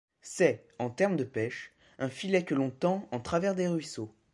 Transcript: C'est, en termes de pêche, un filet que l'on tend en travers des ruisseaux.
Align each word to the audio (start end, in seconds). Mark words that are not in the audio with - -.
C'est, 0.23 0.63
en 0.79 0.89
termes 0.89 1.15
de 1.15 1.23
pêche, 1.23 1.69
un 1.99 2.09
filet 2.09 2.43
que 2.43 2.55
l'on 2.55 2.71
tend 2.71 3.07
en 3.11 3.19
travers 3.19 3.53
des 3.53 3.67
ruisseaux. 3.67 4.11